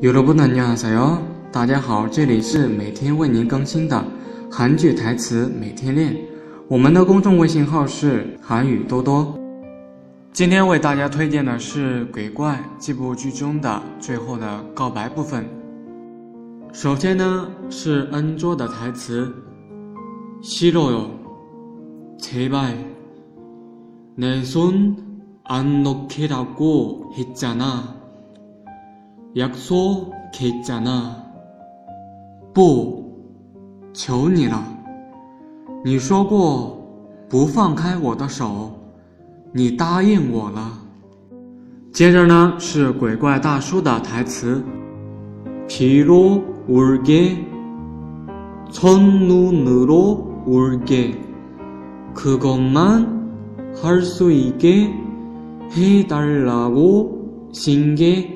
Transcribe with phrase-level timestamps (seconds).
[0.00, 1.16] 有的不能念啥哟！
[1.50, 4.04] 大家好，这里是每天为您更新的
[4.52, 6.14] 韩剧台词，每天练。
[6.68, 9.34] 我们的公众微信号是韩语多多。
[10.34, 15.46] 今天为大家推荐的是《鬼怪》这部剧中的最后的告白部分。
[16.74, 19.32] 首先呢是恩卓的台词
[20.44, 21.06] ：“시로요
[22.20, 22.74] 채배
[24.18, 24.94] 내손
[25.48, 27.84] 안놓겠다고했잖아.”
[29.36, 30.82] 야크소케자
[32.54, 33.04] 不，
[33.92, 34.64] 求你了。
[35.84, 36.80] 你说过
[37.28, 38.70] 不放开我的手，
[39.52, 40.78] 你答应我了。
[41.92, 44.62] 接着呢是鬼怪大叔的台词。
[45.68, 47.36] 비로올게
[48.72, 51.12] 천눈으로올게
[52.14, 53.04] 그것만
[53.74, 54.88] 할수있게
[55.72, 57.10] 해달라고
[57.52, 58.35] 신게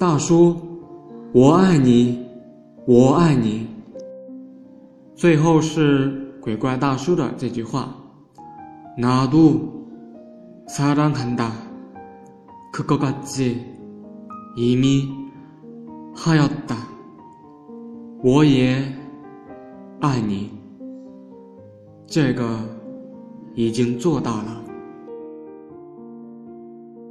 [0.00, 0.56] 大叔，
[1.30, 2.24] 我爱你，
[2.86, 3.66] 我爱你。
[5.14, 7.94] 最后是鬼怪大叔的这句话
[8.98, 9.60] ：“나도
[10.66, 11.50] 사랑한다
[12.72, 13.56] 그것같지
[14.56, 15.06] 이미
[16.16, 16.76] 하였 다。
[18.24, 18.82] 我也
[20.00, 20.48] 爱你。
[22.06, 22.58] 这个
[23.54, 24.62] 已经做到了。”